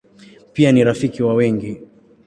[0.53, 1.81] Pia ni rafiki wa wengi.